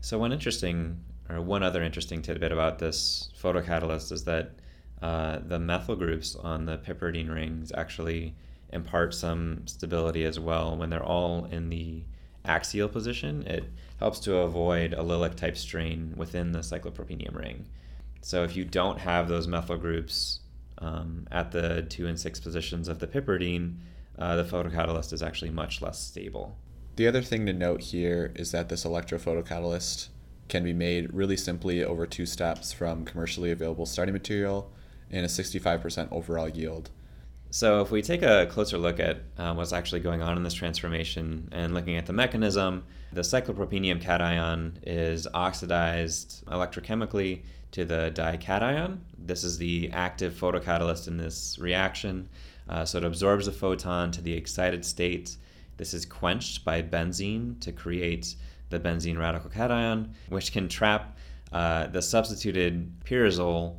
So, 0.00 0.18
one 0.18 0.32
interesting, 0.32 1.00
or 1.28 1.40
one 1.40 1.64
other 1.64 1.82
interesting 1.82 2.22
tidbit 2.22 2.52
about 2.52 2.78
this 2.78 3.30
photocatalyst 3.42 4.12
is 4.12 4.24
that 4.24 4.52
uh, 5.02 5.40
the 5.44 5.58
methyl 5.58 5.96
groups 5.96 6.36
on 6.36 6.66
the 6.66 6.78
piperidine 6.78 7.34
rings 7.34 7.72
actually 7.74 8.36
impart 8.72 9.12
some 9.12 9.66
stability 9.66 10.24
as 10.24 10.38
well 10.38 10.76
when 10.76 10.88
they're 10.88 11.02
all 11.02 11.46
in 11.46 11.68
the 11.68 12.04
axial 12.44 12.88
position. 12.88 13.44
It 13.46 13.64
helps 13.98 14.20
to 14.20 14.36
avoid 14.36 14.92
allylic 14.92 15.34
type 15.34 15.56
strain 15.56 16.14
within 16.16 16.52
the 16.52 16.60
cyclopropenium 16.60 17.34
ring. 17.34 17.66
So 18.22 18.44
if 18.44 18.54
you 18.56 18.64
don't 18.64 18.98
have 18.98 19.28
those 19.28 19.48
methyl 19.48 19.76
groups 19.76 20.39
um, 20.80 21.26
at 21.30 21.52
the 21.52 21.82
two 21.82 22.06
and 22.06 22.18
six 22.18 22.40
positions 22.40 22.88
of 22.88 22.98
the 22.98 23.06
piperidine, 23.06 23.76
uh, 24.18 24.36
the 24.36 24.44
photocatalyst 24.44 25.12
is 25.12 25.22
actually 25.22 25.50
much 25.50 25.80
less 25.82 25.98
stable. 25.98 26.56
The 26.96 27.06
other 27.06 27.22
thing 27.22 27.46
to 27.46 27.52
note 27.52 27.80
here 27.80 28.32
is 28.34 28.52
that 28.52 28.68
this 28.68 28.84
electrophotoCatalyst 28.84 30.08
can 30.48 30.64
be 30.64 30.72
made 30.72 31.12
really 31.14 31.36
simply 31.36 31.82
over 31.82 32.06
two 32.06 32.26
steps 32.26 32.72
from 32.72 33.04
commercially 33.04 33.50
available 33.50 33.86
starting 33.86 34.12
material 34.12 34.70
and 35.10 35.24
a 35.24 35.28
65% 35.28 36.08
overall 36.12 36.48
yield. 36.48 36.90
So, 37.52 37.80
if 37.80 37.90
we 37.90 38.00
take 38.00 38.22
a 38.22 38.46
closer 38.46 38.78
look 38.78 39.00
at 39.00 39.22
uh, 39.36 39.54
what's 39.54 39.72
actually 39.72 40.00
going 40.00 40.22
on 40.22 40.36
in 40.36 40.44
this 40.44 40.54
transformation 40.54 41.48
and 41.50 41.74
looking 41.74 41.96
at 41.96 42.06
the 42.06 42.12
mechanism, 42.12 42.84
the 43.12 43.22
cyclopropenium 43.22 44.00
cation 44.00 44.78
is 44.84 45.26
oxidized 45.34 46.44
electrochemically 46.46 47.42
to 47.72 47.84
the 47.84 48.10
dication. 48.10 49.00
This 49.18 49.44
is 49.44 49.58
the 49.58 49.90
active 49.92 50.34
photocatalyst 50.34 51.08
in 51.08 51.16
this 51.16 51.58
reaction. 51.58 52.28
Uh, 52.68 52.84
so, 52.84 52.98
it 52.98 53.04
absorbs 53.04 53.46
the 53.46 53.52
photon 53.52 54.10
to 54.12 54.22
the 54.22 54.32
excited 54.32 54.84
state. 54.84 55.36
This 55.76 55.94
is 55.94 56.04
quenched 56.04 56.64
by 56.64 56.82
benzene 56.82 57.58
to 57.60 57.72
create 57.72 58.34
the 58.68 58.78
benzene 58.78 59.18
radical 59.18 59.50
cation, 59.50 60.14
which 60.28 60.52
can 60.52 60.68
trap 60.68 61.16
uh, 61.52 61.86
the 61.88 62.02
substituted 62.02 62.92
pyrazole 63.04 63.76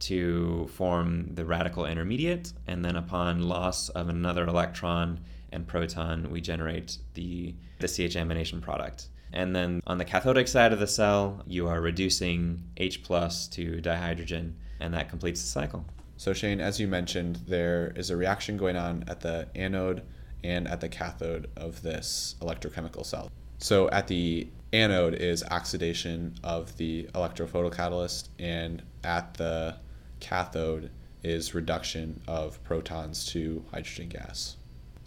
to 0.00 0.66
form 0.72 1.34
the 1.34 1.44
radical 1.44 1.84
intermediate, 1.84 2.52
and 2.66 2.84
then 2.84 2.96
upon 2.96 3.42
loss 3.42 3.90
of 3.90 4.08
another 4.08 4.44
electron 4.44 5.20
and 5.52 5.66
proton, 5.66 6.30
we 6.30 6.40
generate 6.40 6.98
the, 7.14 7.54
the 7.80 7.86
CH 7.86 8.16
amination 8.16 8.60
product. 8.60 9.08
And 9.32 9.54
then 9.54 9.80
on 9.86 9.98
the 9.98 10.04
cathodic 10.04 10.48
side 10.48 10.72
of 10.72 10.80
the 10.80 10.86
cell, 10.86 11.42
you 11.46 11.68
are 11.68 11.80
reducing 11.80 12.62
H 12.76 13.02
plus 13.02 13.46
to 13.48 13.80
dihydrogen, 13.80 14.54
and 14.80 14.94
that 14.94 15.08
completes 15.08 15.40
the 15.42 15.48
cycle. 15.48 15.84
So, 16.16 16.32
Shane, 16.32 16.60
as 16.60 16.78
you 16.78 16.86
mentioned, 16.86 17.36
there 17.46 17.92
is 17.96 18.10
a 18.10 18.16
reaction 18.16 18.56
going 18.56 18.76
on 18.76 19.04
at 19.08 19.20
the 19.20 19.48
anode 19.54 20.02
and 20.44 20.68
at 20.68 20.80
the 20.80 20.88
cathode 20.88 21.48
of 21.56 21.82
this 21.82 22.34
electrochemical 22.40 23.06
cell. 23.06 23.30
So, 23.58 23.88
at 23.90 24.08
the 24.08 24.48
anode 24.72 25.14
is 25.14 25.42
oxidation 25.44 26.34
of 26.42 26.76
the 26.76 27.04
electrophotocatalyst, 27.14 28.28
and 28.38 28.82
at 29.04 29.34
the 29.34 29.76
cathode 30.20 30.90
is 31.22 31.54
reduction 31.54 32.20
of 32.26 32.62
protons 32.64 33.24
to 33.26 33.64
hydrogen 33.70 34.08
gas. 34.08 34.56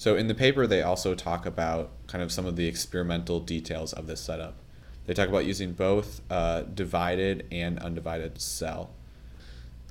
So 0.04 0.18
in 0.18 0.28
the 0.28 0.36
paper, 0.36 0.68
they 0.68 0.82
also 0.82 1.16
talk 1.16 1.46
about 1.46 1.92
kind 2.08 2.22
of 2.22 2.30
some 2.30 2.46
of 2.46 2.58
the 2.58 2.68
experimental 2.68 3.40
details 3.40 3.94
of 3.94 4.06
this 4.06 4.20
setup. 4.20 4.56
They 5.06 5.14
talk 5.14 5.30
about 5.30 5.46
using 5.46 5.72
both 5.72 6.20
uh, 6.30 6.64
divided 6.64 7.48
and 7.54 7.80
undivided 7.80 8.42
cell. 8.42 8.90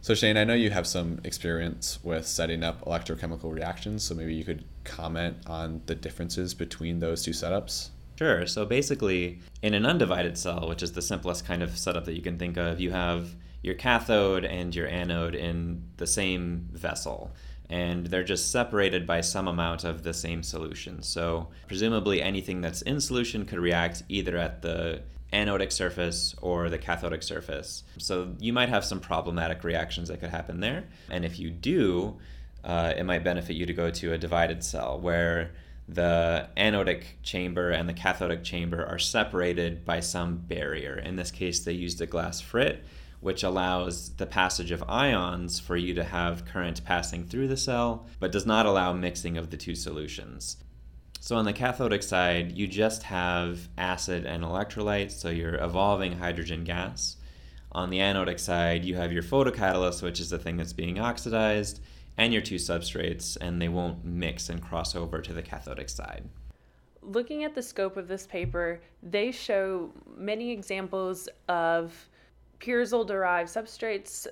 So 0.02 0.14
Shane, 0.14 0.36
I 0.36 0.44
know 0.44 0.52
you 0.52 0.68
have 0.68 0.86
some 0.86 1.22
experience 1.24 1.98
with 2.02 2.26
setting 2.26 2.62
up 2.62 2.84
electrochemical 2.84 3.54
reactions, 3.54 4.04
so 4.04 4.14
maybe 4.14 4.34
you 4.34 4.44
could 4.44 4.66
comment 4.84 5.38
on 5.46 5.80
the 5.86 5.94
differences 5.94 6.52
between 6.52 7.00
those 7.00 7.22
two 7.22 7.30
setups. 7.30 7.88
Sure. 8.18 8.46
So 8.46 8.66
basically, 8.66 9.38
in 9.62 9.72
an 9.72 9.86
undivided 9.86 10.36
cell, 10.36 10.68
which 10.68 10.82
is 10.82 10.92
the 10.92 11.00
simplest 11.00 11.46
kind 11.46 11.62
of 11.62 11.78
setup 11.78 12.04
that 12.04 12.16
you 12.16 12.20
can 12.20 12.38
think 12.38 12.58
of, 12.58 12.80
you 12.80 12.90
have 12.90 13.34
your 13.62 13.76
cathode 13.76 14.44
and 14.44 14.74
your 14.74 14.88
anode 14.88 15.34
in 15.34 15.84
the 15.96 16.06
same 16.06 16.68
vessel 16.70 17.32
and 17.68 18.06
they're 18.06 18.24
just 18.24 18.50
separated 18.50 19.06
by 19.06 19.20
some 19.20 19.48
amount 19.48 19.84
of 19.84 20.02
the 20.02 20.12
same 20.12 20.42
solution. 20.42 21.02
So, 21.02 21.48
presumably, 21.66 22.20
anything 22.20 22.60
that's 22.60 22.82
in 22.82 23.00
solution 23.00 23.46
could 23.46 23.58
react 23.58 24.02
either 24.08 24.36
at 24.36 24.62
the 24.62 25.02
anodic 25.32 25.72
surface 25.72 26.34
or 26.42 26.68
the 26.68 26.78
cathodic 26.78 27.22
surface. 27.22 27.84
So, 27.98 28.34
you 28.38 28.52
might 28.52 28.68
have 28.68 28.84
some 28.84 29.00
problematic 29.00 29.64
reactions 29.64 30.08
that 30.08 30.20
could 30.20 30.30
happen 30.30 30.60
there. 30.60 30.84
And 31.10 31.24
if 31.24 31.38
you 31.38 31.50
do, 31.50 32.18
uh, 32.64 32.94
it 32.96 33.04
might 33.04 33.24
benefit 33.24 33.54
you 33.54 33.66
to 33.66 33.72
go 33.72 33.90
to 33.90 34.12
a 34.12 34.18
divided 34.18 34.62
cell 34.62 35.00
where 35.00 35.52
the 35.88 36.48
anodic 36.56 37.04
chamber 37.22 37.70
and 37.70 37.88
the 37.88 37.92
cathodic 37.94 38.44
chamber 38.44 38.84
are 38.84 38.98
separated 38.98 39.84
by 39.84 40.00
some 40.00 40.36
barrier. 40.36 40.96
In 40.96 41.16
this 41.16 41.30
case, 41.30 41.60
they 41.60 41.72
used 41.72 42.00
a 42.00 42.06
glass 42.06 42.40
frit 42.40 42.84
which 43.22 43.44
allows 43.44 44.10
the 44.16 44.26
passage 44.26 44.72
of 44.72 44.82
ions 44.88 45.60
for 45.60 45.76
you 45.76 45.94
to 45.94 46.02
have 46.02 46.44
current 46.44 46.84
passing 46.84 47.24
through 47.24 47.46
the 47.46 47.56
cell, 47.56 48.04
but 48.18 48.32
does 48.32 48.44
not 48.44 48.66
allow 48.66 48.92
mixing 48.92 49.38
of 49.38 49.48
the 49.48 49.56
two 49.56 49.76
solutions. 49.76 50.56
So 51.20 51.36
on 51.36 51.44
the 51.44 51.52
cathodic 51.52 52.02
side, 52.02 52.50
you 52.58 52.66
just 52.66 53.04
have 53.04 53.68
acid 53.78 54.26
and 54.26 54.42
electrolyte, 54.42 55.12
so 55.12 55.30
you're 55.30 55.54
evolving 55.54 56.18
hydrogen 56.18 56.64
gas. 56.64 57.16
On 57.70 57.90
the 57.90 57.98
anodic 57.98 58.40
side, 58.40 58.84
you 58.84 58.96
have 58.96 59.12
your 59.12 59.22
photocatalyst, 59.22 60.02
which 60.02 60.18
is 60.18 60.30
the 60.30 60.38
thing 60.38 60.56
that's 60.56 60.72
being 60.72 60.98
oxidized, 60.98 61.80
and 62.18 62.32
your 62.32 62.42
two 62.42 62.56
substrates, 62.56 63.36
and 63.40 63.62
they 63.62 63.68
won't 63.68 64.04
mix 64.04 64.48
and 64.48 64.60
cross 64.60 64.96
over 64.96 65.20
to 65.20 65.32
the 65.32 65.42
cathodic 65.42 65.88
side. 65.88 66.28
Looking 67.02 67.44
at 67.44 67.54
the 67.54 67.62
scope 67.62 67.96
of 67.96 68.08
this 68.08 68.26
paper, 68.26 68.80
they 69.00 69.30
show 69.30 69.92
many 70.16 70.50
examples 70.50 71.28
of 71.48 72.08
pyrazole 72.62 73.06
derived 73.06 73.50
substrates 73.50 74.26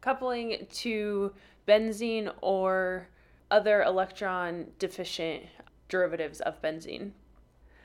coupling 0.00 0.66
to 0.70 1.32
benzene 1.66 2.32
or 2.40 3.08
other 3.50 3.82
electron 3.82 4.66
deficient 4.78 5.44
derivatives 5.88 6.40
of 6.40 6.60
benzene. 6.60 7.12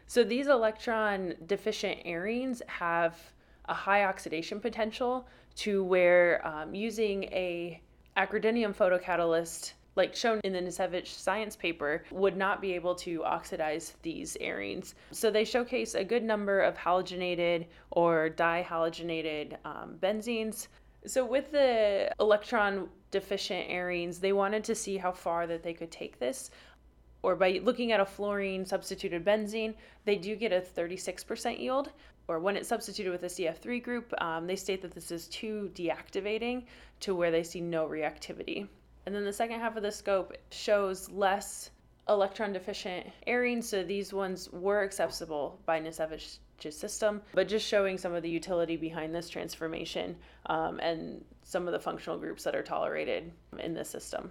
So 0.08 0.24
these 0.24 0.48
electron 0.48 1.36
deficient 1.46 2.00
arenes 2.06 2.62
have 2.68 3.18
a 3.66 3.74
high 3.74 4.06
oxidation 4.06 4.60
potential 4.60 5.28
to 5.58 5.84
where 5.84 6.46
um, 6.48 6.74
using 6.74 7.26
a 7.26 7.82
acridinium 8.16 8.74
photocatalyst 8.74 9.74
like 9.98 10.16
shown 10.16 10.40
in 10.46 10.54
the 10.54 10.62
Nicewicz 10.62 11.08
science 11.08 11.56
paper, 11.56 12.06
would 12.12 12.38
not 12.38 12.62
be 12.62 12.74
able 12.74 12.96
to 12.96 13.24
oxidize 13.26 13.94
these 14.02 14.38
arenes. 14.40 14.94
So 15.12 15.30
they 15.30 15.44
showcase 15.44 15.96
a 15.96 16.04
good 16.04 16.24
number 16.24 16.62
of 16.62 16.78
halogenated 16.78 17.66
or 17.92 18.30
dihalogenated 18.30 19.58
um, 19.66 19.98
benzenes. 20.00 20.68
So 21.06 21.26
with 21.26 21.52
the 21.52 22.12
electron 22.20 22.88
deficient 23.12 23.70
arenes, 23.70 24.20
they 24.20 24.34
wanted 24.34 24.64
to 24.66 24.76
see 24.76 24.98
how 24.98 25.12
far 25.12 25.48
that 25.48 25.64
they 25.64 25.74
could 25.74 25.92
take 25.92 26.20
this 26.20 26.52
or 27.24 27.36
by 27.36 27.60
looking 27.64 27.92
at 27.92 28.00
a 28.00 28.06
fluorine 28.06 28.66
substituted 28.66 29.26
benzene, 29.26 29.74
they 30.06 30.16
do 30.16 30.36
get 30.36 30.54
a 30.54 30.62
36% 30.62 31.60
yield. 31.60 31.92
Or 32.30 32.40
when 32.40 32.58
it's 32.58 32.68
substituted 32.68 33.12
with 33.12 33.24
a 33.24 33.28
CF3 33.28 33.84
group, 33.84 34.14
um, 34.22 34.48
they 34.48 34.56
state 34.56 34.82
that 34.82 34.92
this 34.92 35.12
is 35.12 35.28
too 35.28 35.72
deactivating 35.74 36.66
to 37.02 37.16
where 37.16 37.32
they 37.32 37.44
see 37.44 37.62
no 37.62 37.88
reactivity. 37.88 38.68
And 39.08 39.16
then 39.16 39.24
the 39.24 39.32
second 39.32 39.62
half 39.62 39.78
of 39.78 39.84
the 39.84 39.92
scope 39.92 40.36
shows 40.52 41.10
less 41.10 41.72
electron 42.10 42.52
deficient 42.52 43.08
arenes, 43.26 43.70
so 43.70 43.82
these 43.82 44.12
ones 44.12 44.52
were 44.52 44.84
accessible 44.84 45.62
by 45.66 45.80
Nicewicz's 45.80 46.40
system, 46.76 47.22
but 47.34 47.48
just 47.48 47.66
showing 47.66 47.98
some 47.98 48.14
of 48.14 48.22
the 48.22 48.30
utility 48.30 48.76
behind 48.76 49.16
this 49.16 49.30
transformation 49.30 50.18
um, 50.48 50.82
and 50.82 51.24
some 51.44 51.68
of 51.68 51.72
the 51.72 51.80
functional 51.80 52.20
groups 52.20 52.44
that 52.44 52.54
are 52.54 52.62
tolerated 52.62 53.32
in 53.60 53.74
this 53.74 53.90
system. 53.90 54.30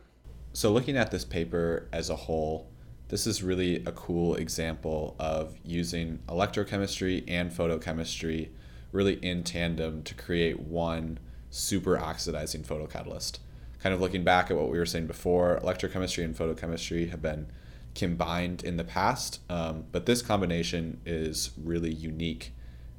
So, 0.52 0.70
looking 0.70 0.98
at 0.98 1.10
this 1.10 1.24
paper 1.24 1.88
as 1.94 2.10
a 2.10 2.16
whole, 2.16 2.68
this 3.08 3.26
is 3.26 3.42
really 3.42 3.76
a 3.86 3.92
cool 3.92 4.34
example 4.34 5.16
of 5.18 5.56
using 5.64 6.18
electrochemistry 6.28 7.24
and 7.26 7.50
photochemistry 7.50 8.50
really 8.92 9.14
in 9.24 9.42
tandem 9.42 10.02
to 10.02 10.12
create 10.12 10.60
one 10.60 11.18
super 11.48 11.98
oxidizing 11.98 12.62
photocatalyst. 12.62 13.38
Kind 13.86 13.94
of 13.94 14.00
looking 14.00 14.24
back 14.24 14.50
at 14.50 14.56
what 14.56 14.68
we 14.68 14.80
were 14.80 14.84
saying 14.84 15.06
before, 15.06 15.60
electrochemistry 15.62 16.24
and 16.24 16.34
photochemistry 16.34 17.08
have 17.10 17.22
been 17.22 17.46
combined 17.94 18.64
in 18.64 18.78
the 18.78 18.82
past, 18.82 19.38
um, 19.48 19.84
but 19.92 20.06
this 20.06 20.22
combination 20.22 21.00
is 21.06 21.52
really 21.56 21.94
unique 21.94 22.52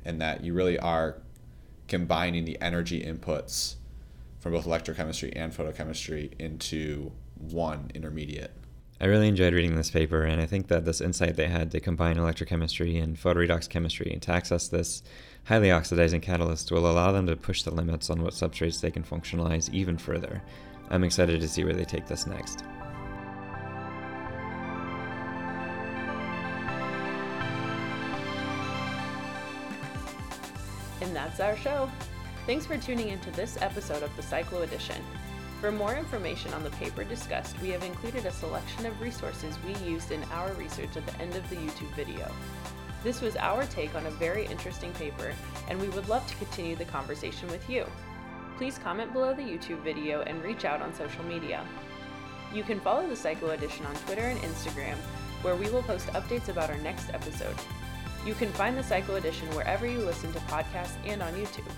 in 0.06 0.20
that 0.20 0.46
you 0.46 0.54
really 0.54 0.80
are 0.80 1.18
combining 1.90 2.46
the 2.46 2.58
energy 2.62 3.02
inputs 3.02 3.76
from 4.40 4.54
both 4.54 4.64
electrochemistry 4.64 5.34
and 5.36 5.52
photochemistry 5.52 6.32
into 6.40 7.12
one 7.36 7.92
intermediate. 7.94 8.52
I 9.02 9.08
really 9.08 9.28
enjoyed 9.28 9.54
reading 9.54 9.76
this 9.76 9.92
paper, 9.92 10.24
and 10.24 10.42
I 10.42 10.46
think 10.46 10.70
that 10.70 10.86
this 10.86 11.02
insight 11.02 11.36
they 11.36 11.50
had 11.50 11.70
to 11.72 11.82
combine 11.82 12.16
electrochemistry 12.16 13.04
and 13.04 13.18
photoredox 13.18 13.68
chemistry 13.68 14.18
to 14.22 14.32
access 14.32 14.70
this 14.70 15.04
highly 15.44 15.70
oxidizing 15.70 16.22
catalyst 16.22 16.72
will 16.72 16.90
allow 16.90 17.12
them 17.12 17.28
to 17.28 17.36
push 17.36 17.64
the 17.64 17.72
limits 17.72 18.10
on 18.10 18.24
what 18.24 18.34
substrates 18.34 18.80
they 18.80 18.90
can 18.90 19.04
functionalize 19.04 19.70
even 19.74 19.98
further. 19.98 20.42
I'm 20.90 21.04
excited 21.04 21.42
to 21.42 21.48
see 21.48 21.64
where 21.64 21.74
they 21.74 21.86
take 21.86 22.06
this 22.06 22.28
next. 22.28 22.64
And 31.02 31.16
that's 31.16 31.40
our 31.40 31.56
show. 31.58 31.90
Thanks 32.46 32.66
for 32.66 32.78
tuning 32.78 33.10
into 33.10 33.30
this 33.32 33.58
episode 33.62 34.04
of 34.04 34.16
the 34.16 34.22
Cyclo 34.22 34.64
Edition. 34.64 35.04
For 35.60 35.72
more 35.72 35.96
information 35.96 36.54
on 36.54 36.64
the 36.64 36.70
paper 36.72 37.04
discussed, 37.04 37.60
we 37.62 37.70
have 37.70 37.84
included 37.84 38.26
a 38.26 38.32
selection 38.32 38.86
of 38.86 39.02
resources 39.02 39.58
we 39.66 39.74
used 39.86 40.12
in 40.12 40.24
our 40.26 40.54
research 40.54 40.96
at 40.96 41.06
the 41.06 41.22
end 41.22 41.36
of 41.36 41.50
the 41.50 41.56
YouTube 41.56 41.94
video. 41.96 42.32
This 43.04 43.22
was 43.22 43.36
our 43.38 43.66
take 43.66 43.96
on 43.96 44.06
a 44.06 44.12
very 44.12 44.46
interesting 44.46 44.92
paper, 44.94 45.34
and 45.68 45.80
we 45.82 45.90
would 45.90 46.08
love 46.08 46.26
to 46.28 46.36
continue 46.36 46.76
the 46.76 46.86
conversation 46.86 47.50
with 47.50 47.70
you. 47.70 47.86
Please 48.58 48.80
comment 48.80 49.14
below 49.14 49.36
the 49.36 49.44
YouTube 49.44 49.84
video 49.84 50.22
and 50.22 50.44
reach 50.44 50.66
out 50.66 50.82
on 50.82 50.92
social 50.94 51.24
media. 51.26 51.64
You 52.52 52.64
can 52.64 52.80
follow 52.80 53.08
the 53.08 53.14
Cyclo 53.14 53.54
Edition 53.54 53.86
on 53.86 53.94
Twitter 53.96 54.24
and 54.24 54.40
Instagram, 54.40 54.96
where 55.44 55.56
we 55.56 55.70
will 55.70 55.84
post 55.84 56.08
updates 56.08 56.50
about 56.50 56.72
our 56.72 56.78
next 56.78 57.12
episode. 57.14 57.56
You 58.26 58.34
can 58.34 58.52
find 58.54 58.76
the 58.76 58.82
Cyclo 58.82 59.18
Edition 59.18 59.48
wherever 59.56 59.86
you 59.86 60.00
listen 60.00 60.34
to 60.34 60.40
podcasts 60.40 60.96
and 61.06 61.22
on 61.22 61.34
YouTube. 61.34 61.72